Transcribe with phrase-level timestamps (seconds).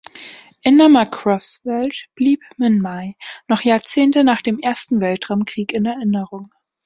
[0.63, 3.15] In der "Macross"-Welt blieb Minmay
[3.47, 6.49] noch Jahrzehnte nach dem ersten Weltraumkrieg in Erinnerung.